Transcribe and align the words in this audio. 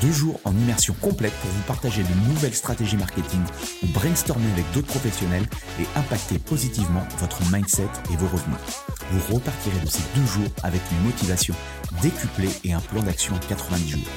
Deux 0.00 0.12
jours 0.12 0.40
en 0.44 0.52
immersion 0.52 0.94
complète 1.00 1.32
pour 1.40 1.50
vous 1.50 1.62
partager 1.62 2.02
de 2.02 2.28
nouvelles 2.28 2.54
stratégies 2.54 2.96
marketing 2.96 3.40
ou 3.82 3.86
brainstormer 3.88 4.50
avec 4.52 4.64
d'autres 4.72 4.86
professionnels 4.86 5.46
et 5.80 5.98
impacter 5.98 6.38
positivement 6.38 7.02
votre 7.18 7.40
mindset 7.52 7.88
et 8.12 8.16
vos 8.16 8.28
revenus. 8.28 8.58
Vous 9.10 9.34
repartirez 9.34 9.80
de 9.80 9.88
ces 9.88 10.02
deux 10.14 10.26
jours 10.26 10.50
avec 10.62 10.80
une 10.92 11.04
motivation 11.04 11.54
décuplée 12.02 12.50
et 12.64 12.72
un 12.72 12.80
plan 12.80 13.02
d'action 13.02 13.34
en 13.34 13.38
90 13.38 13.88
jours. 13.90 14.08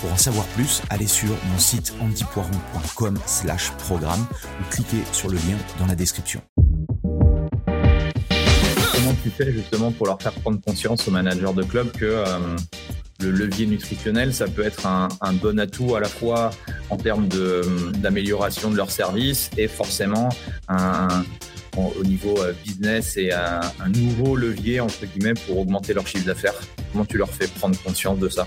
Pour 0.00 0.12
en 0.12 0.16
savoir 0.16 0.46
plus, 0.46 0.82
allez 0.88 1.06
sur 1.06 1.28
mon 1.28 1.58
site 1.58 1.92
antipoiron.com 2.00 3.18
slash 3.26 3.70
programme 3.72 4.26
ou 4.60 4.64
cliquez 4.70 5.02
sur 5.12 5.28
le 5.28 5.36
lien 5.36 5.58
dans 5.78 5.86
la 5.86 5.94
description. 5.94 6.40
Comment 7.66 9.14
tu 9.22 9.30
fais 9.30 9.52
justement 9.52 9.92
pour 9.92 10.06
leur 10.06 10.20
faire 10.20 10.32
prendre 10.32 10.60
conscience 10.60 11.06
aux 11.06 11.10
managers 11.10 11.52
de 11.54 11.62
club 11.62 11.92
que 11.92 12.06
euh, 12.06 12.56
le 13.20 13.30
levier 13.30 13.66
nutritionnel, 13.66 14.32
ça 14.34 14.46
peut 14.46 14.64
être 14.64 14.86
un, 14.86 15.08
bon 15.34 15.58
atout 15.58 15.94
à 15.94 16.00
la 16.00 16.08
fois 16.08 16.50
en 16.90 16.96
termes 16.96 17.28
d'amélioration 17.98 18.70
de, 18.70 18.76
leur 18.76 18.90
service 18.90 19.50
et 19.56 19.68
forcément 19.68 20.30
au 21.76 22.04
niveau 22.04 22.38
euh, 22.38 22.52
business 22.64 23.16
et 23.16 23.32
un, 23.32 23.60
nouveau 23.88 24.36
levier 24.36 24.80
entre 24.80 25.06
guillemets 25.06 25.34
pour 25.46 25.58
augmenter 25.58 25.94
leur 25.94 26.06
chiffre 26.06 26.26
d'affaires. 26.26 26.54
Comment 26.92 27.04
tu 27.04 27.16
leur 27.16 27.30
fais 27.30 27.46
prendre 27.46 27.80
conscience 27.82 28.18
de 28.18 28.28
ça? 28.28 28.46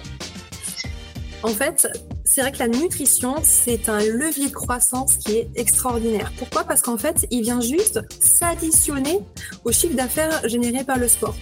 En 1.41 1.49
fait, 1.49 1.87
c'est 2.23 2.41
vrai 2.41 2.53
que 2.53 2.59
la 2.59 2.69
nutrition, 2.69 3.35
c'est 3.43 3.89
un 3.89 3.99
levier 3.99 4.47
de 4.47 4.53
croissance 4.53 5.17
qui 5.17 5.33
est 5.33 5.49
extraordinaire. 5.55 6.31
Pourquoi? 6.37 6.63
Parce 6.63 6.81
qu'en 6.81 6.97
fait, 6.97 7.27
il 7.31 7.41
vient 7.41 7.59
juste 7.59 7.99
s'additionner 8.21 9.19
au 9.65 9.71
chiffre 9.73 9.95
d'affaires 9.95 10.47
généré 10.47 10.85
par 10.85 10.97
le 10.97 11.09
sport 11.09 11.35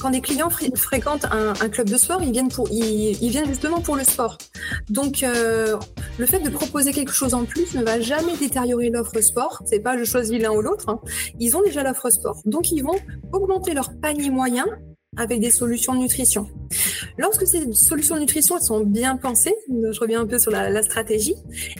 quand 0.00 0.10
des 0.10 0.20
clients 0.20 0.50
fréquentent 0.50 1.26
un, 1.30 1.68
club 1.68 1.88
de 1.88 1.96
sport, 1.96 2.22
ils 2.22 2.32
viennent, 2.32 2.48
pour, 2.48 2.68
ils, 2.70 3.28
viennent 3.28 3.46
justement 3.48 3.80
pour 3.80 3.96
le 3.96 4.04
sport. 4.04 4.38
Donc, 4.88 5.22
euh, 5.22 5.76
le 6.18 6.26
fait 6.26 6.40
de 6.40 6.50
proposer 6.50 6.92
quelque 6.92 7.12
chose 7.12 7.34
en 7.34 7.44
plus 7.44 7.74
ne 7.74 7.82
va 7.82 8.00
jamais 8.00 8.36
détériorer 8.36 8.90
l'offre 8.90 9.20
sport. 9.20 9.62
C'est 9.66 9.80
pas 9.80 9.98
je 9.98 10.04
choisis 10.04 10.40
l'un 10.40 10.52
ou 10.52 10.60
l'autre. 10.60 10.88
Hein. 10.88 11.00
Ils 11.38 11.56
ont 11.56 11.62
déjà 11.62 11.82
l'offre 11.82 12.10
sport. 12.10 12.40
Donc, 12.44 12.70
ils 12.70 12.82
vont 12.82 12.98
augmenter 13.32 13.74
leur 13.74 13.90
panier 14.00 14.30
moyen 14.30 14.66
avec 15.16 15.40
des 15.40 15.50
solutions 15.50 15.94
de 15.94 15.98
nutrition. 15.98 16.46
Lorsque 17.16 17.46
ces 17.46 17.72
solutions 17.72 18.14
de 18.14 18.20
nutrition 18.20 18.58
sont 18.60 18.84
bien 18.84 19.16
pensées, 19.16 19.54
je 19.68 19.98
reviens 20.00 20.20
un 20.20 20.26
peu 20.26 20.38
sur 20.38 20.50
la, 20.50 20.82
stratégie, 20.82 21.34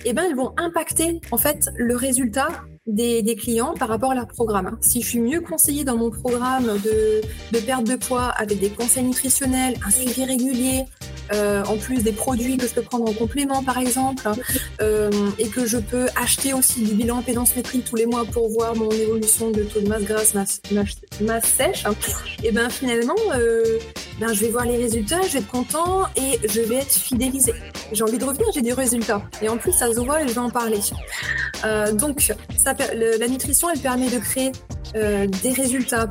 eh 0.05 0.13
ben 0.13 0.25
elles 0.29 0.37
vont 0.37 0.53
impacter 0.57 1.21
en 1.31 1.39
fait 1.39 1.69
le 1.77 1.95
résultat 1.95 2.49
des, 2.89 3.23
des, 3.23 3.37
clients 3.37 3.75
par 3.79 3.89
rapport 3.89 4.13
à 4.13 4.15
leur 4.15 4.27
programme. 4.27 4.77
Si 4.81 5.03
je 5.03 5.09
suis 5.09 5.21
mieux 5.21 5.41
conseillée 5.41 5.85
dans 5.85 5.97
mon 5.97 6.11
programme 6.11 6.67
de, 6.67 7.21
de 7.53 7.59
perte 7.61 7.85
de 7.85 7.97
poids 7.97 8.29
avec 8.37 8.59
des 8.59 8.71
conseils 8.71 9.05
nutritionnels, 9.05 9.75
un 9.87 9.91
suivi 9.91 10.25
régulier, 10.25 10.85
euh, 11.33 11.63
en 11.65 11.77
plus 11.77 12.03
des 12.03 12.13
produits 12.13 12.57
que 12.57 12.67
je 12.67 12.73
peux 12.73 12.83
prendre 12.83 13.09
en 13.09 13.13
complément 13.13 13.63
par 13.63 13.79
exemple, 13.79 14.27
euh, 14.81 15.11
et 15.39 15.49
que 15.49 15.67
je 15.67 15.77
peux 15.77 16.07
acheter 16.17 16.55
aussi 16.55 16.83
du 16.83 16.95
bilan 16.95 17.19
impédance 17.19 17.55
métrique 17.55 17.85
tous 17.85 17.97
les 17.97 18.07
mois 18.07 18.25
pour 18.25 18.49
voir 18.49 18.75
mon 18.75 18.91
évolution 18.91 19.51
de 19.51 19.63
taux 19.63 19.81
de 19.81 19.89
masse 19.89 20.05
grasse, 20.05 20.35
masse, 20.35 20.61
masse, 21.21 21.45
sèche, 21.45 21.85
et 22.43 22.51
ben 22.51 22.71
finalement, 22.71 23.15
euh, 23.35 23.63
ben, 24.21 24.33
je 24.33 24.41
vais 24.41 24.49
voir 24.49 24.65
les 24.65 24.77
résultats, 24.77 25.21
je 25.23 25.35
vais 25.35 25.39
être 25.41 25.49
content 25.49 26.07
et 26.17 26.39
je 26.49 26.61
vais 26.61 26.77
être 26.77 26.93
fidélisé. 26.93 27.53
J'ai 27.93 28.03
envie 28.03 28.19
de 28.19 28.25
revenir, 28.25 28.47
j'ai 28.53 28.63
des 28.63 28.73
résultats. 28.73 29.23
Et 29.43 29.49
en 29.49 29.57
plus, 29.57 29.73
ça 29.73 29.93
se 29.93 30.01
voit 30.01 30.23
et 30.23 30.29
je 30.29 30.33
vais 30.33 30.41
en 30.41 30.51
parler. 30.51 30.81
Euh, 31.65 31.93
donc, 31.93 32.33
ça, 32.57 32.75
la 32.95 33.29
nutrition, 33.29 33.69
elle 33.71 33.81
permet 33.81 34.11
de 34.11 34.19
créer 34.19 34.53
euh, 34.95 35.27
des 35.43 35.53
résultats 35.53 36.11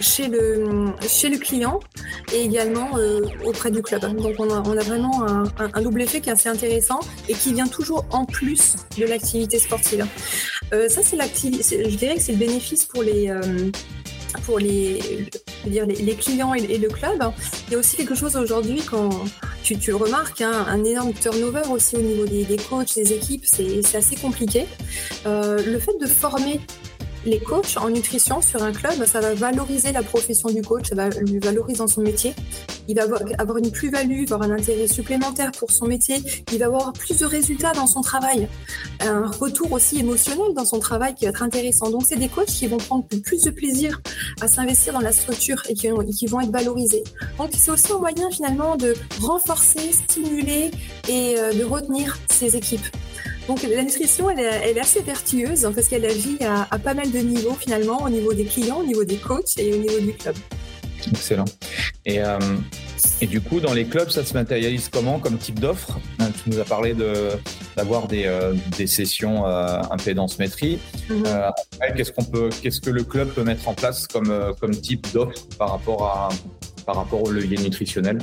chez 0.00 0.28
le, 0.28 0.92
chez 1.06 1.28
le 1.28 1.38
client 1.38 1.80
et 2.32 2.42
également 2.42 2.96
euh, 2.96 3.22
auprès 3.44 3.70
du 3.70 3.80
club. 3.82 4.00
Donc 4.00 4.34
on 4.38 4.50
a, 4.50 4.62
on 4.66 4.76
a 4.76 4.82
vraiment 4.82 5.26
un, 5.26 5.44
un, 5.58 5.82
double 5.82 6.02
effet 6.02 6.20
qui 6.20 6.28
est 6.28 6.32
assez 6.32 6.48
intéressant 6.48 7.00
et 7.28 7.34
qui 7.34 7.54
vient 7.54 7.66
toujours 7.68 8.04
en 8.10 8.24
plus 8.24 8.76
de 8.98 9.04
l'activité 9.06 9.58
sportive. 9.58 10.06
Euh, 10.72 10.88
ça, 10.88 11.02
c'est 11.02 11.16
l'activité, 11.16 11.88
je 11.88 11.96
dirais 11.96 12.16
que 12.16 12.22
c'est 12.22 12.32
le 12.32 12.38
bénéfice 12.38 12.84
pour 12.84 13.02
les, 13.02 13.30
euh, 13.30 13.70
pour 14.42 14.58
les, 14.58 15.28
dire, 15.66 15.86
les, 15.86 16.14
clients 16.14 16.54
et, 16.54 16.78
le 16.78 16.88
club. 16.88 17.22
Il 17.68 17.72
y 17.72 17.76
a 17.76 17.78
aussi 17.78 17.96
quelque 17.96 18.14
chose 18.14 18.36
aujourd'hui 18.36 18.82
quand 18.82 19.10
tu, 19.62 19.78
tu 19.78 19.92
remarques 19.94 20.40
hein, 20.40 20.66
un 20.68 20.84
énorme 20.84 21.12
turnover 21.12 21.62
aussi 21.70 21.96
au 21.96 22.02
niveau 22.02 22.26
des, 22.26 22.44
des 22.44 22.56
coachs, 22.56 22.94
des 22.94 23.12
équipes, 23.12 23.44
c'est 23.46 23.96
assez 23.96 24.16
compliqué. 24.16 24.66
Euh, 25.26 25.62
le 25.64 25.78
fait 25.78 25.96
de 26.00 26.06
former 26.06 26.60
les 27.24 27.40
coachs 27.40 27.76
en 27.76 27.90
nutrition 27.90 28.42
sur 28.42 28.62
un 28.62 28.72
club, 28.72 29.04
ça 29.06 29.20
va 29.20 29.34
valoriser 29.34 29.92
la 29.92 30.02
profession 30.02 30.50
du 30.50 30.62
coach, 30.62 30.88
ça 30.88 30.94
va 30.94 31.08
lui 31.08 31.38
valoriser 31.38 31.78
dans 31.78 31.86
son 31.86 32.02
métier. 32.02 32.34
Il 32.86 32.96
va 32.96 33.04
avoir 33.38 33.58
une 33.58 33.70
plus-value, 33.70 34.24
avoir 34.24 34.42
un 34.42 34.50
intérêt 34.50 34.86
supplémentaire 34.86 35.52
pour 35.52 35.70
son 35.70 35.86
métier. 35.86 36.16
Il 36.52 36.58
va 36.58 36.66
avoir 36.66 36.92
plus 36.92 37.18
de 37.18 37.24
résultats 37.24 37.72
dans 37.72 37.86
son 37.86 38.02
travail. 38.02 38.48
Un 39.00 39.30
retour 39.30 39.72
aussi 39.72 40.00
émotionnel 40.00 40.52
dans 40.54 40.66
son 40.66 40.80
travail 40.80 41.14
qui 41.14 41.24
va 41.24 41.30
être 41.30 41.42
intéressant. 41.42 41.90
Donc, 41.90 42.02
c'est 42.06 42.16
des 42.16 42.28
coachs 42.28 42.46
qui 42.46 42.66
vont 42.66 42.76
prendre 42.76 43.04
plus 43.06 43.42
de 43.42 43.50
plaisir 43.50 44.00
à 44.40 44.48
s'investir 44.48 44.92
dans 44.92 45.00
la 45.00 45.12
structure 45.12 45.62
et 45.68 45.74
qui, 45.74 45.88
vont 46.26 46.40
être 46.40 46.50
valorisés. 46.50 47.04
Donc, 47.38 47.50
c'est 47.56 47.70
aussi 47.70 47.92
un 47.92 47.98
moyen 47.98 48.30
finalement 48.30 48.76
de 48.76 48.94
renforcer, 49.20 49.92
stimuler 49.92 50.70
et 51.08 51.36
euh, 51.38 51.52
de 51.54 51.64
retenir 51.64 52.18
ces 52.30 52.56
équipes. 52.56 52.84
Donc 53.48 53.62
la 53.62 53.82
nutrition, 53.82 54.30
elle 54.30 54.40
est, 54.40 54.80
assez 54.80 55.02
vertueuse 55.02 55.68
parce 55.74 55.88
qu'elle 55.88 56.04
agit 56.04 56.38
à, 56.42 56.78
pas 56.78 56.94
mal 56.94 57.10
de 57.10 57.18
niveaux 57.18 57.54
finalement, 57.54 58.02
au 58.02 58.08
niveau 58.08 58.32
des 58.32 58.44
clients, 58.44 58.78
au 58.78 58.84
niveau 58.84 59.04
des 59.04 59.16
coachs 59.16 59.58
et 59.58 59.72
au 59.74 59.76
niveau 59.76 60.00
du 60.00 60.12
club. 60.14 60.34
Excellent. 61.06 61.44
Et, 62.06 62.22
euh, 62.22 62.38
et 63.20 63.26
du 63.26 63.42
coup, 63.42 63.60
dans 63.60 63.74
les 63.74 63.84
clubs, 63.84 64.08
ça 64.08 64.24
se 64.24 64.32
matérialise 64.32 64.88
comment 64.88 65.18
comme 65.18 65.36
type 65.36 65.60
d'offre? 65.60 65.98
Hein, 66.18 66.28
Tu 66.42 66.50
nous 66.50 66.58
as 66.58 66.64
parlé 66.64 66.94
d'avoir 67.76 68.08
des, 68.08 68.24
euh, 68.24 68.54
des, 68.78 68.86
sessions 68.86 69.46
euh, 69.46 69.80
impédance-métrie. 69.90 70.78
Mhm. 71.10 71.24
qu'est-ce 71.94 72.12
qu'on 72.12 72.24
peut, 72.24 72.48
qu'est-ce 72.62 72.80
que 72.80 72.90
le 72.90 73.04
club 73.04 73.28
peut 73.28 73.44
mettre 73.44 73.68
en 73.68 73.74
place 73.74 74.06
comme, 74.06 74.54
comme 74.58 74.70
type 74.70 75.06
d'offre 75.12 75.46
par 75.58 75.70
rapport 75.70 76.04
à 76.04 76.28
par 76.84 76.96
rapport 76.96 77.22
au 77.22 77.30
levier 77.30 77.58
nutritionnel? 77.58 78.18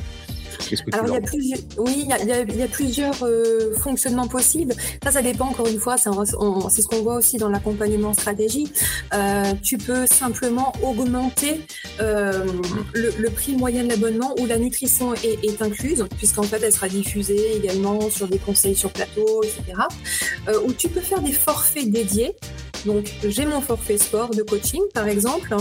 Alors, 0.91 1.07
il 1.07 1.13
y 1.13 1.17
a 1.17 1.21
plusieurs, 1.21 1.59
oui, 1.77 2.07
il 2.21 2.57
y 2.57 2.63
a, 2.63 2.67
plusieurs 2.67 3.23
euh, 3.23 3.73
fonctionnements 3.75 4.27
possibles. 4.27 4.73
Ça, 5.03 5.11
ça 5.11 5.21
dépend 5.21 5.47
encore 5.47 5.67
une 5.67 5.79
fois. 5.79 5.97
C'est 5.97 6.09
ce 6.09 6.87
qu'on 6.87 7.01
voit 7.01 7.15
aussi 7.15 7.37
dans 7.37 7.49
l'accompagnement 7.49 8.13
stratégie. 8.13 8.71
Euh, 9.13 9.53
tu 9.63 9.77
peux 9.77 10.05
simplement 10.07 10.73
augmenter 10.83 11.61
euh, 11.99 12.45
le, 12.93 13.29
prix 13.29 13.55
moyen 13.55 13.83
de 13.83 13.89
l'abonnement 13.89 14.35
où 14.39 14.45
la 14.45 14.57
nutrition 14.57 15.13
est, 15.15 15.43
est 15.43 15.61
incluse, 15.61 16.05
puisqu'en 16.17 16.43
fait, 16.43 16.61
elle 16.63 16.73
sera 16.73 16.89
diffusée 16.89 17.55
également 17.55 18.09
sur 18.09 18.27
des 18.27 18.39
conseils 18.39 18.75
sur 18.75 18.91
plateau, 18.91 19.41
etc. 19.43 19.79
où 20.65 20.73
tu 20.73 20.89
peux 20.89 21.01
faire 21.01 21.21
des 21.21 21.31
forfaits 21.31 21.89
dédiés. 21.89 22.35
Donc, 22.85 23.11
j'ai 23.23 23.45
mon 23.45 23.61
forfait 23.61 23.97
sport 23.97 24.29
de 24.31 24.43
coaching, 24.43 24.81
par 24.93 25.07
exemple, 25.07 25.55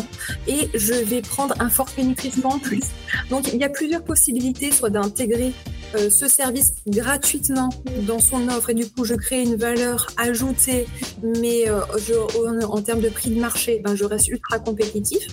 et 0.47 0.69
je 0.75 0.95
vais 0.95 1.23
prendre 1.23 1.55
un 1.61 1.69
forfait 1.69 2.03
nutrition 2.03 2.49
en 2.49 2.59
plus. 2.59 2.83
Donc, 3.31 3.53
il 3.53 3.59
y 3.59 3.65
a 3.65 3.69
plusieurs 3.69 4.05
possibilités, 4.05 4.71
soit 4.71 4.91
d'intégrer 4.91 5.53
euh, 5.97 6.09
ce 6.09 6.29
service 6.29 6.75
gratuitement 6.87 7.69
dans 8.07 8.21
son 8.21 8.49
offre 8.49 8.71
et 8.71 8.75
du 8.75 8.89
coup 8.89 9.05
je 9.05 9.15
crée 9.15 9.43
une 9.43 9.57
valeur 9.57 10.07
ajoutée 10.17 10.87
mais 11.21 11.69
euh, 11.69 11.81
je, 11.99 12.65
en, 12.65 12.81
termes 12.81 13.01
de 13.01 13.09
prix 13.09 13.31
de 13.31 13.41
marché 13.41 13.81
ben, 13.85 13.97
je 13.97 14.05
reste 14.05 14.29
ultra 14.29 14.61
compétitif 14.61 15.27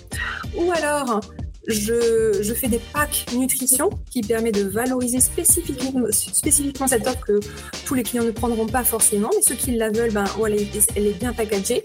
ou 0.55 0.71
alors 0.71 1.21
je, 1.67 2.53
fais 2.53 2.67
des 2.67 2.79
packs 2.93 3.25
nutrition 3.33 3.89
qui 4.09 4.21
permet 4.21 4.51
de 4.51 4.63
valoriser 4.63 5.19
spécifiquement, 5.19 6.05
spécifiquement 6.11 6.87
cette 6.87 7.05
offre 7.05 7.25
que 7.25 7.39
tous 7.85 7.93
les 7.93 8.03
clients 8.03 8.23
ne 8.23 8.31
prendront 8.31 8.67
pas 8.67 8.83
forcément, 8.83 9.29
mais 9.35 9.41
ceux 9.41 9.55
qui 9.55 9.71
la 9.71 9.89
veulent, 9.89 10.13
ben, 10.13 10.25
voilà, 10.37 10.55
elle 10.95 11.07
est 11.07 11.19
bien 11.19 11.33
packagée. 11.33 11.83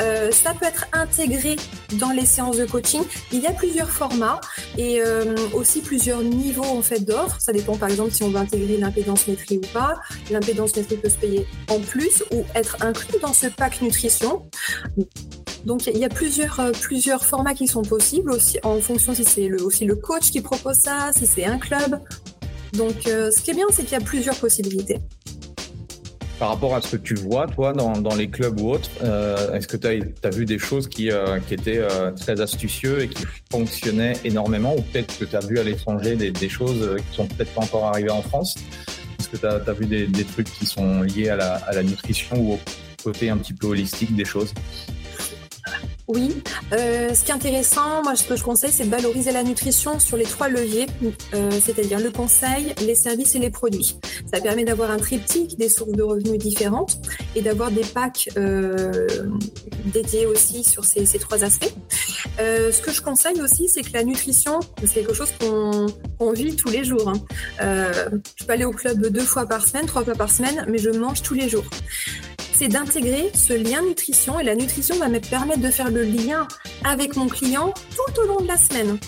Euh, 0.00 0.30
ça 0.30 0.54
peut 0.54 0.66
être 0.66 0.86
intégré 0.92 1.56
dans 1.98 2.10
les 2.10 2.24
séances 2.24 2.56
de 2.56 2.64
coaching. 2.64 3.02
Il 3.32 3.40
y 3.40 3.46
a 3.46 3.52
plusieurs 3.52 3.90
formats 3.90 4.40
et 4.78 5.02
euh, 5.02 5.36
aussi 5.52 5.82
plusieurs 5.82 6.22
niveaux 6.22 6.64
en 6.64 6.82
fait 6.82 7.00
d'offres. 7.00 7.40
Ça 7.40 7.52
dépend 7.52 7.76
par 7.76 7.90
exemple 7.90 8.12
si 8.12 8.22
on 8.22 8.30
veut 8.30 8.38
intégrer 8.38 8.78
l'impédance 8.78 9.26
métrie 9.26 9.58
ou 9.58 9.66
pas. 9.72 10.00
L'impédance 10.30 10.74
métrie 10.76 10.96
peut 10.96 11.10
se 11.10 11.16
payer 11.16 11.46
en 11.68 11.80
plus 11.80 12.24
ou 12.32 12.44
être 12.54 12.78
inclus 12.80 13.18
dans 13.20 13.34
ce 13.34 13.48
pack 13.48 13.82
nutrition. 13.82 14.48
Donc 15.64 15.86
il 15.86 15.98
y 15.98 16.04
a 16.04 16.08
plusieurs, 16.08 16.58
euh, 16.60 16.72
plusieurs 16.72 17.24
formats 17.24 17.54
qui 17.54 17.66
sont 17.66 17.82
possibles 17.82 18.32
aussi 18.32 18.58
en 18.62 18.80
fonction 18.80 19.14
si 19.14 19.24
c'est 19.24 19.48
le, 19.48 19.62
aussi 19.62 19.84
le 19.84 19.94
coach 19.94 20.30
qui 20.30 20.40
propose 20.40 20.76
ça, 20.76 21.10
si 21.16 21.26
c'est 21.26 21.44
un 21.44 21.58
club. 21.58 22.00
Donc 22.72 23.06
euh, 23.06 23.30
ce 23.30 23.42
qui 23.42 23.50
est 23.50 23.54
bien, 23.54 23.66
c'est 23.70 23.82
qu'il 23.82 23.92
y 23.92 24.00
a 24.00 24.04
plusieurs 24.04 24.36
possibilités. 24.36 24.98
par 26.38 26.48
rapport 26.48 26.74
à 26.74 26.80
ce 26.80 26.96
que 26.96 27.02
tu 27.02 27.14
vois, 27.14 27.46
toi, 27.46 27.74
dans, 27.74 27.92
dans 27.92 28.14
les 28.14 28.30
clubs 28.30 28.58
ou 28.60 28.70
autres, 28.70 28.88
euh, 29.02 29.52
est-ce 29.52 29.68
que 29.68 29.76
tu 29.76 29.86
as, 29.86 30.30
vu 30.30 30.46
des 30.46 30.58
choses 30.58 30.88
qui, 30.88 31.10
qui 31.46 31.54
étaient 31.54 31.82
très 32.18 32.40
astucieux 32.40 33.02
et 33.02 33.08
qui 33.08 33.24
fonctionnaient 33.50 34.14
énormément 34.24 34.74
ou 34.74 34.80
peut-être 34.80 35.18
que 35.18 35.26
tu 35.26 35.36
as 35.36 35.40
vu 35.40 35.58
à 35.58 35.62
l'étranger 35.62 36.16
des, 36.16 36.30
des, 36.30 36.48
choses 36.48 36.96
qui 37.10 37.16
sont 37.16 37.26
peut-être 37.26 37.52
pas 37.52 37.62
encore 37.62 37.84
arrivées 37.84 38.10
en 38.10 38.22
France? 38.22 38.54
Est-ce 39.18 39.28
que 39.28 39.36
tu 39.36 39.46
as, 39.46 39.60
as, 39.66 39.72
vu 39.74 39.84
des, 39.84 40.06
des, 40.06 40.24
trucs 40.24 40.50
qui 40.50 40.64
sont 40.64 41.02
liés 41.02 41.28
à 41.28 41.36
la, 41.36 41.56
à 41.56 41.74
la 41.74 41.82
nutrition 41.82 42.36
ou 42.38 42.54
au 42.54 42.60
côté 43.04 43.28
un 43.28 43.36
petit 43.36 43.52
peu 43.52 43.66
holistique 43.66 44.16
des 44.16 44.24
choses? 44.24 44.54
Oui, 46.12 46.42
euh, 46.72 47.14
ce 47.14 47.24
qui 47.24 47.30
est 47.30 47.34
intéressant, 47.34 48.02
moi 48.02 48.16
ce 48.16 48.24
que 48.24 48.34
je 48.34 48.42
conseille, 48.42 48.72
c'est 48.72 48.84
de 48.84 48.90
valoriser 48.90 49.30
la 49.30 49.44
nutrition 49.44 50.00
sur 50.00 50.16
les 50.16 50.24
trois 50.24 50.48
leviers, 50.48 50.86
euh, 51.34 51.50
c'est-à-dire 51.62 52.00
le 52.00 52.10
conseil, 52.10 52.74
les 52.84 52.96
services 52.96 53.36
et 53.36 53.38
les 53.38 53.50
produits. 53.50 53.96
Ça 54.32 54.40
permet 54.40 54.64
d'avoir 54.64 54.90
un 54.90 54.98
triptyque 54.98 55.56
des 55.56 55.68
sources 55.68 55.92
de 55.92 56.02
revenus 56.02 56.38
différentes 56.38 56.98
et 57.36 57.42
d'avoir 57.42 57.70
des 57.70 57.82
packs 57.82 58.28
euh, 58.36 59.06
dédiés 59.86 60.26
aussi 60.26 60.64
sur 60.64 60.84
ces, 60.84 61.06
ces 61.06 61.18
trois 61.18 61.44
aspects. 61.44 61.72
Ce 62.38 62.80
que 62.80 62.90
je 62.90 63.02
conseille 63.02 63.40
aussi, 63.40 63.68
c'est 63.68 63.82
que 63.82 63.92
la 63.92 64.02
nutrition, 64.02 64.60
c'est 64.80 64.94
quelque 64.94 65.14
chose 65.14 65.30
qu'on 65.38 65.86
qu 66.32 66.34
vit 66.34 66.56
tous 66.56 66.70
les 66.70 66.84
jours. 66.84 67.08
Hein. 67.08 67.20
Je 68.36 68.44
peux 68.44 68.52
aller 68.52 68.64
au 68.64 68.72
club 68.72 69.06
deux 69.08 69.20
fois 69.20 69.46
par 69.46 69.66
semaine, 69.66 69.86
trois 69.86 70.04
fois 70.04 70.14
par 70.14 70.30
semaine, 70.30 70.64
mais 70.68 70.78
je 70.78 70.90
mange 70.90 71.22
tous 71.22 71.34
les 71.34 71.48
jours 71.48 71.64
c'est 72.60 72.68
d'intégrer 72.68 73.30
ce 73.32 73.54
lien 73.54 73.80
nutrition 73.80 74.38
et 74.38 74.44
la 74.44 74.54
nutrition 74.54 74.94
va 74.98 75.08
me 75.08 75.18
permettre 75.18 75.62
de 75.62 75.70
faire 75.70 75.90
le 75.90 76.02
lien 76.02 76.46
avec 76.84 77.16
mon 77.16 77.26
client 77.26 77.72
tout 77.96 78.20
au 78.20 78.26
long 78.26 78.40
de 78.42 78.48
la 78.48 78.58
semaine. 78.58 78.98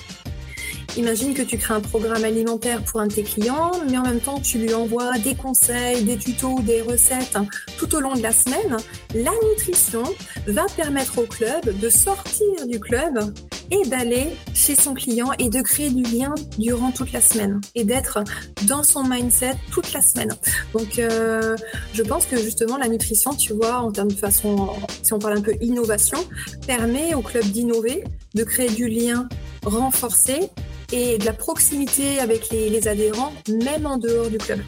Imagine 0.98 1.32
que 1.32 1.40
tu 1.40 1.56
crées 1.56 1.72
un 1.72 1.80
programme 1.80 2.22
alimentaire 2.22 2.82
pour 2.84 3.00
un 3.00 3.06
de 3.06 3.14
tes 3.14 3.22
clients, 3.22 3.72
mais 3.88 3.96
en 3.96 4.02
même 4.02 4.20
temps 4.20 4.40
tu 4.40 4.58
lui 4.58 4.74
envoies 4.74 5.18
des 5.24 5.34
conseils, 5.34 6.04
des 6.04 6.18
tutos, 6.18 6.60
des 6.60 6.82
recettes 6.82 7.38
tout 7.78 7.94
au 7.94 8.00
long 8.00 8.14
de 8.14 8.20
la 8.20 8.32
semaine. 8.32 8.76
La 9.14 9.30
nutrition 9.48 10.02
va 10.46 10.66
permettre 10.76 11.16
au 11.16 11.22
club 11.22 11.78
de 11.80 11.88
sortir 11.88 12.66
du 12.68 12.78
club 12.78 13.32
et 13.70 13.88
d'aller 13.88 14.28
chez 14.52 14.76
son 14.76 14.92
client 14.92 15.30
et 15.38 15.48
de 15.48 15.62
créer 15.62 15.88
du 15.88 16.02
lien 16.02 16.34
durant 16.58 16.90
toute 16.90 17.12
la 17.12 17.22
semaine 17.22 17.58
et 17.74 17.84
d'être 17.84 18.22
dans 18.68 18.82
son 18.82 19.02
mindset 19.02 19.54
toute 19.70 19.94
la 19.94 20.02
semaine. 20.02 20.34
Donc, 20.74 20.98
euh, 20.98 21.56
je 21.94 22.02
pense 22.02 22.26
que 22.26 22.36
justement 22.36 22.76
la 22.76 22.88
nutrition, 22.88 23.32
tu 23.32 23.54
vois, 23.54 23.78
en 23.78 23.90
termes 23.90 24.12
de 24.12 24.18
façon, 24.18 24.68
si 25.02 25.14
on 25.14 25.18
parle 25.18 25.38
un 25.38 25.42
peu 25.42 25.54
innovation, 25.62 26.18
permet 26.66 27.14
au 27.14 27.22
club 27.22 27.44
d'innover, 27.44 28.04
de 28.34 28.44
créer 28.44 28.68
du 28.68 28.88
lien 28.88 29.26
renforcé 29.64 30.50
et 30.92 31.18
de 31.18 31.24
la 31.24 31.32
proximité 31.32 32.20
avec 32.20 32.50
les, 32.50 32.70
les 32.70 32.88
adhérents, 32.88 33.32
même 33.48 33.86
en 33.86 33.96
dehors 33.96 34.28
du 34.28 34.38
club 34.38 34.60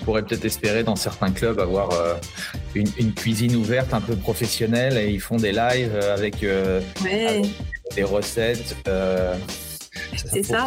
on 0.00 0.04
pourrait 0.04 0.22
peut-être 0.22 0.44
espérer 0.44 0.84
dans 0.84 0.96
certains 0.96 1.30
clubs 1.30 1.58
avoir 1.58 1.92
euh, 1.92 2.14
une, 2.74 2.88
une, 2.98 3.14
cuisine 3.14 3.56
ouverte 3.56 3.94
un 3.94 4.00
peu 4.00 4.16
professionnelle 4.16 4.98
et 4.98 5.10
ils 5.10 5.20
font 5.20 5.36
des 5.36 5.52
lives 5.52 5.96
avec, 5.96 6.42
euh, 6.42 6.80
ouais. 7.02 7.26
avec 7.26 7.46
des 7.94 8.02
recettes. 8.02 8.76
Euh, 8.86 9.34
c'est 10.14 10.42
ça. 10.42 10.66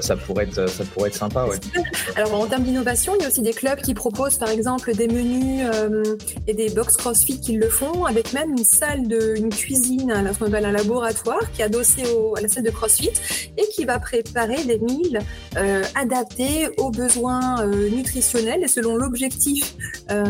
Ça. 0.00 0.16
Pourrait 0.16 0.44
être, 0.44 0.68
ça 0.68 0.84
pourrait 0.84 1.08
être 1.08 1.16
sympa, 1.16 1.44
ouais. 1.44 1.56
Alors 2.16 2.34
en 2.34 2.46
termes 2.46 2.64
d'innovation, 2.64 3.14
il 3.18 3.22
y 3.22 3.24
a 3.24 3.28
aussi 3.28 3.42
des 3.42 3.52
clubs 3.52 3.80
qui 3.80 3.94
proposent 3.94 4.38
par 4.38 4.50
exemple 4.50 4.94
des 4.94 5.08
menus 5.08 5.66
euh, 5.74 6.16
et 6.46 6.54
des 6.54 6.70
box 6.70 6.96
CrossFit 6.96 7.40
qui 7.40 7.52
le 7.52 7.68
font, 7.68 8.04
avec 8.04 8.32
même 8.32 8.50
une 8.50 8.64
salle 8.64 9.08
de, 9.08 9.34
une 9.36 9.50
cuisine, 9.50 10.12
ce 10.32 10.38
qu'on 10.38 10.46
appelle 10.46 10.66
un 10.66 10.72
laboratoire, 10.72 11.50
qui 11.52 11.62
est 11.62 11.64
adossé 11.64 12.02
à 12.36 12.40
la 12.40 12.48
salle 12.48 12.64
de 12.64 12.70
CrossFit 12.70 13.12
et 13.56 13.66
qui 13.74 13.84
va 13.84 13.98
préparer 13.98 14.62
des 14.64 14.78
meals 14.78 15.20
euh, 15.56 15.82
adaptés 15.94 16.68
aux 16.78 16.90
besoins 16.90 17.60
euh, 17.62 17.88
nutritionnels 17.88 18.62
et 18.62 18.68
selon 18.68 18.96
l'objectif 18.96 19.74
euh, 20.10 20.24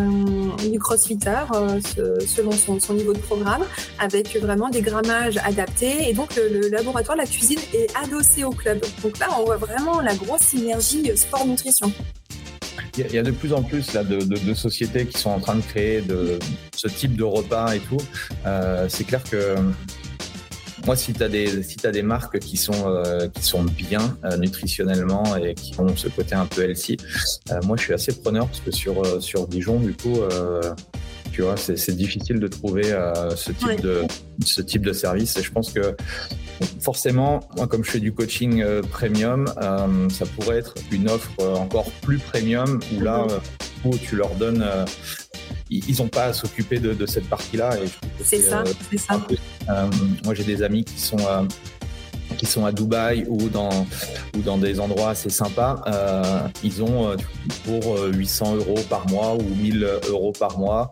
du 0.71 0.79
CrossFitter, 0.79 1.43
selon 2.27 2.53
son, 2.53 2.95
niveau 2.95 3.13
de 3.13 3.19
programme, 3.19 3.63
avec 3.99 4.37
vraiment 4.41 4.69
des 4.69 4.83
grammages 4.83 5.39
adaptés. 5.45 6.09
Et 6.09 6.13
donc 6.13 6.35
le, 6.37 6.69
laboratoire, 6.69 7.17
la 7.17 7.27
cuisine 7.27 7.59
est 7.75 7.89
adossé 7.97 8.45
au 8.45 8.51
club. 8.51 8.81
Donc 9.03 9.19
là, 9.19 9.29
on 9.39 9.45
voit 9.51 9.67
vraiment 9.67 10.01
la 10.01 10.15
grosse 10.15 10.43
synergie 10.43 11.11
sport-nutrition. 11.17 11.93
Il 12.97 13.13
y 13.13 13.19
a 13.19 13.23
de 13.23 13.31
plus 13.31 13.53
en 13.53 13.63
plus 13.63 13.93
là, 13.95 14.05
de, 14.05 14.19
de, 14.19 14.37
de, 14.37 14.55
sociétés 14.55 15.07
qui 15.07 15.19
sont 15.19 15.31
en 15.31 15.41
train 15.41 15.57
de 15.57 15.63
créer 15.63 16.03
de, 16.03 16.39
ce 16.77 16.89
type 16.89 17.17
de 17.17 17.25
repas 17.25 17.75
et 17.75 17.81
tout. 17.81 18.01
Euh, 18.47 18.87
c'est 18.89 19.05
clair 19.05 19.23
que 19.25 19.57
moi, 20.87 20.97
si 20.97 21.13
tu 21.13 21.23
as, 21.23 21.29
si 21.63 21.77
as, 21.85 21.91
des 21.91 22.03
marques 22.03 22.39
qui 22.39 22.57
sont, 22.57 22.87
euh, 22.87 23.29
qui 23.29 23.43
sont 23.43 23.63
bien 23.65 24.17
euh, 24.25 24.37
nutritionnellement 24.37 25.37
et 25.37 25.55
qui 25.55 25.79
ont 25.79 25.97
ce 25.97 26.09
côté 26.09 26.35
un 26.35 26.47
peu 26.47 26.63
healthy, 26.63 26.97
euh, 27.51 27.61
moi, 27.65 27.77
je 27.77 27.83
suis 27.83 27.93
assez 27.93 28.13
preneur 28.13 28.47
parce 28.47 28.61
que 28.61 28.71
sur, 28.71 29.23
sur 29.23 29.47
Dijon, 29.49 29.81
du 29.81 29.95
coup, 29.95 30.21
tu 31.33 31.43
vois, 31.43 31.57
c'est 31.57 31.97
difficile 31.97 32.39
de 32.39 32.49
trouver 32.49 32.85
ce, 33.37 33.53
type 33.53 33.67
Ouais. 33.67 33.77
de, 33.77 34.03
ce 34.45 34.63
type 34.63 34.83
de 34.83 34.93
service. 34.93 35.37
Et 35.37 35.43
je 35.43 35.51
pense 35.51 35.73
que 35.73 35.97
forcément, 36.81 37.41
moi, 37.57 37.67
comme 37.67 37.85
je 37.85 37.91
fais 37.91 38.01
du 38.01 38.13
coaching 38.13 38.63
euh, 38.63 38.83
premium, 38.83 39.47
euh, 39.63 40.09
ça 40.09 40.27
pourrait 40.27 40.59
être 40.59 40.75
une 40.91 41.09
offre 41.09 41.31
euh, 41.41 41.55
encore 41.55 41.91
plus 42.03 42.19
premium 42.19 42.81
où 42.95 43.01
là, 43.01 43.27
où 43.85 43.97
tu 43.97 44.17
leur 44.17 44.35
donnes, 44.35 44.67
ils 45.71 45.97
n'ont 45.99 46.09
pas 46.09 46.25
à 46.27 46.33
s'occuper 46.33 46.79
de, 46.79 46.93
de, 46.93 47.07
cette 47.07 47.29
partie-là. 47.29 47.71
C'est 48.23 48.41
ça, 48.41 48.63
c'est 48.91 48.99
ça. 48.99 49.27
Moi, 50.25 50.35
j'ai 50.35 50.45
des 50.45 50.63
amis 50.63 50.85
qui 50.85 51.01
sont 51.01 51.19
qui 52.37 52.47
sont 52.47 52.65
à 52.65 52.73
Dubaï 52.73 53.27
ou 53.29 53.49
dans, 53.49 53.87
ou 54.37 54.41
dans 54.41 54.57
des 54.57 54.81
endroits 54.81 55.11
assez 55.11 55.29
sympas, 55.29 55.83
euh, 55.89 56.23
ils 56.63 56.83
ont 56.83 57.15
pour 57.65 57.99
800 58.05 58.57
euros 58.57 58.79
par 58.89 59.07
mois 59.09 59.35
ou 59.35 59.43
1000 59.43 59.87
euros 60.09 60.33
par 60.33 60.59
mois, 60.59 60.91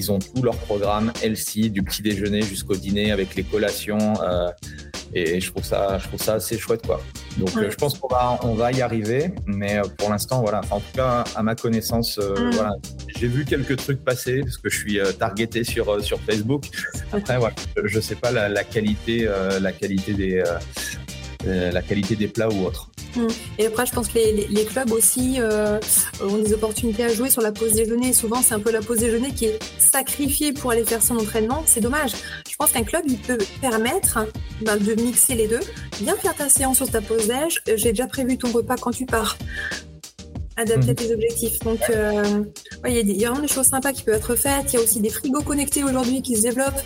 ils 0.00 0.10
ont 0.10 0.18
tout 0.18 0.42
leur 0.42 0.56
programme 0.56 1.12
LC, 1.22 1.68
du 1.70 1.82
petit 1.82 2.00
déjeuner 2.00 2.40
jusqu'au 2.40 2.74
dîner 2.74 3.12
avec 3.12 3.34
les 3.34 3.42
collations. 3.42 4.14
Euh, 4.22 4.48
et 5.14 5.40
je 5.40 5.50
trouve 5.50 5.64
ça, 5.64 5.98
je 5.98 6.06
trouve 6.08 6.20
ça 6.22 6.34
assez 6.34 6.58
chouette, 6.58 6.86
quoi. 6.86 7.00
Donc, 7.36 7.54
Ouais. 7.56 7.64
euh, 7.64 7.70
je 7.70 7.76
pense 7.76 7.98
qu'on 7.98 8.08
va, 8.08 8.38
on 8.42 8.54
va 8.54 8.72
y 8.72 8.80
arriver, 8.82 9.32
mais 9.46 9.78
euh, 9.78 9.82
pour 9.98 10.10
l'instant, 10.10 10.40
voilà. 10.42 10.60
Enfin, 10.60 10.76
en 10.76 10.80
tout 10.80 10.96
cas, 10.96 11.24
à 11.34 11.42
ma 11.42 11.54
connaissance, 11.54 12.18
euh, 12.18 12.34
Mm. 12.38 12.50
voilà. 12.54 12.72
J'ai 13.18 13.26
vu 13.28 13.44
quelques 13.44 13.76
trucs 13.76 14.04
passer 14.04 14.40
parce 14.40 14.56
que 14.56 14.68
je 14.70 14.76
suis 14.78 14.98
targeté 15.18 15.64
sur 15.64 16.02
sur 16.04 16.18
Facebook. 16.20 16.64
Après, 17.12 17.38
voilà, 17.38 17.54
je, 17.76 17.86
je 17.86 18.00
sais 18.00 18.14
pas 18.14 18.30
la, 18.30 18.48
la 18.48 18.64
qualité, 18.64 19.28
la 19.60 19.72
qualité 19.72 20.12
des 20.14 20.42
la 21.46 21.80
qualité 21.82 22.16
des 22.16 22.28
plats 22.28 22.48
ou 22.50 22.64
autre. 22.66 22.90
Et 23.58 23.66
après, 23.66 23.86
je 23.86 23.92
pense 23.92 24.06
que 24.08 24.14
les, 24.14 24.32
les, 24.32 24.46
les 24.48 24.64
clubs 24.64 24.92
aussi 24.92 25.36
euh, 25.40 25.80
ont 26.22 26.38
des 26.38 26.52
opportunités 26.52 27.04
à 27.04 27.08
jouer 27.08 27.28
sur 27.28 27.42
la 27.42 27.50
pause 27.50 27.72
déjeuner. 27.72 28.12
Souvent, 28.12 28.40
c'est 28.42 28.54
un 28.54 28.60
peu 28.60 28.70
la 28.70 28.80
pause 28.82 28.98
déjeuner 28.98 29.32
qui 29.32 29.46
est 29.46 29.58
sacrifiée 29.78 30.52
pour 30.52 30.70
aller 30.70 30.84
faire 30.84 31.02
son 31.02 31.16
entraînement. 31.16 31.64
C'est 31.66 31.80
dommage. 31.80 32.12
Je 32.48 32.54
pense 32.56 32.70
qu'un 32.70 32.84
club, 32.84 33.02
il 33.08 33.18
peut 33.18 33.38
permettre 33.60 34.18
ben, 34.62 34.76
de 34.76 34.94
mixer 34.94 35.34
les 35.34 35.48
deux. 35.48 35.60
Bien 36.00 36.14
faire 36.16 36.34
ta 36.34 36.48
séance 36.48 36.76
sur 36.78 36.90
ta 36.90 37.00
pause 37.00 37.26
déj. 37.28 37.62
J'ai 37.76 37.90
déjà 37.90 38.06
prévu 38.06 38.38
ton 38.38 38.50
repas 38.52 38.76
quand 38.76 38.90
tu 38.90 39.06
pars. 39.06 39.36
Adapter 40.56 40.88
Mhm. 40.88 40.94
tes 40.94 41.14
objectifs. 41.14 41.58
Donc, 41.60 41.80
euh, 41.88 42.42
ouais, 42.84 42.92
il 42.92 42.96
y, 42.96 42.98
a 42.98 43.16
y 43.16 43.24
vraiment 43.24 43.40
des 43.40 43.48
choses 43.48 43.66
sympas 43.68 43.92
qui 43.92 44.02
peuvent 44.02 44.16
être 44.16 44.34
faites. 44.36 44.70
Il 44.72 44.76
y 44.76 44.78
a 44.78 44.82
aussi 44.82 45.00
des 45.00 45.08
frigos 45.08 45.40
connectés 45.40 45.82
aujourd'hui 45.84 46.20
qui 46.20 46.36
se 46.36 46.42
développent. 46.42 46.82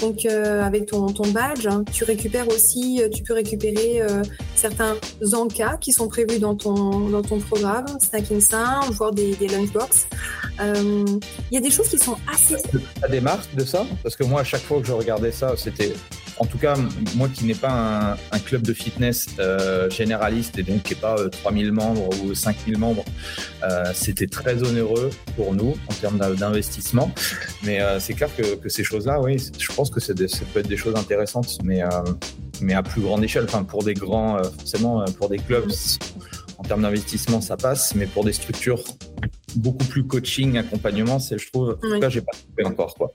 Donc, 0.00 0.24
euh, 0.24 0.62
avec 0.62 0.86
ton, 0.86 1.08
ton 1.08 1.26
badge, 1.28 1.66
hein, 1.66 1.84
tu 1.92 2.04
récupères 2.04 2.48
aussi, 2.48 3.02
euh, 3.02 3.08
tu 3.10 3.22
peux 3.24 3.34
récupérer 3.34 4.00
euh, 4.00 4.22
certains 4.54 4.96
encas 5.34 5.76
qui 5.78 5.92
sont 5.92 6.08
prévus 6.08 6.38
dans 6.38 6.54
ton, 6.54 7.10
dans 7.10 7.20
ton 7.20 7.38
programme, 7.38 7.84
Snacking 8.00 8.40
Sain, 8.40 8.80
voire 8.92 9.12
des, 9.12 9.34
des 9.34 9.48
lunchbox. 9.48 10.06
Il 10.60 11.18
y 11.52 11.56
a 11.58 11.60
des 11.60 11.70
choses 11.70 11.88
qui 11.88 11.98
sont 11.98 12.16
assez. 12.32 12.56
Des 13.10 13.20
marques 13.20 13.54
de 13.54 13.64
ça? 13.64 13.84
Parce 14.02 14.16
que 14.16 14.24
moi, 14.24 14.40
à 14.40 14.44
chaque 14.44 14.62
fois 14.62 14.80
que 14.80 14.86
je 14.86 14.92
regardais 14.92 15.32
ça, 15.32 15.54
c'était. 15.56 15.92
En 16.40 16.46
tout 16.46 16.58
cas, 16.58 16.74
moi 17.16 17.28
qui 17.28 17.44
n'ai 17.44 17.54
pas 17.54 17.70
un, 17.70 18.12
un, 18.30 18.38
club 18.38 18.62
de 18.62 18.72
fitness 18.72 19.26
euh, 19.38 19.90
généraliste 19.90 20.58
et 20.58 20.62
donc 20.62 20.82
qui 20.84 20.94
n'est 20.94 21.00
pas 21.00 21.16
euh, 21.18 21.28
3000 21.28 21.72
membres 21.72 22.08
ou 22.22 22.34
5000 22.34 22.78
membres, 22.78 23.04
euh, 23.64 23.84
c'était 23.94 24.26
très 24.28 24.62
onéreux 24.62 25.10
pour 25.36 25.54
nous 25.54 25.74
en 25.88 25.94
termes 25.94 26.18
d'investissement. 26.36 27.10
Mais 27.64 27.80
euh, 27.80 27.98
c'est 27.98 28.14
clair 28.14 28.30
que, 28.36 28.54
que 28.56 28.68
ces 28.68 28.84
choses-là, 28.84 29.20
oui, 29.20 29.36
je 29.58 29.72
pense 29.72 29.90
que 29.90 30.12
des, 30.12 30.28
ça 30.28 30.44
peut 30.52 30.60
être 30.60 30.68
des 30.68 30.76
choses 30.76 30.94
intéressantes, 30.96 31.58
mais, 31.64 31.80
mais 32.60 32.74
à 32.74 32.82
plus 32.82 33.00
grande 33.02 33.24
échelle. 33.24 33.44
Enfin, 33.44 33.64
pour 33.64 33.82
des 33.82 33.94
grands, 33.94 34.42
forcément, 34.58 35.04
pour 35.18 35.28
des 35.28 35.38
clubs, 35.38 35.70
en 36.58 36.62
termes 36.62 36.82
d'investissement, 36.82 37.40
ça 37.40 37.56
passe, 37.56 37.94
mais 37.94 38.06
pour 38.06 38.24
des 38.24 38.32
structures 38.32 38.82
beaucoup 39.56 39.84
plus 39.86 40.04
coaching, 40.04 40.56
accompagnement, 40.58 41.18
c'est, 41.18 41.38
je 41.38 41.50
trouve, 41.50 41.70
en 41.70 41.74
tout 41.74 41.92
Oui. 41.92 42.00
cas, 42.00 42.08
j'ai 42.08 42.20
pas 42.20 42.32
trouvé 42.32 42.64
encore, 42.64 42.94
quoi. 42.94 43.12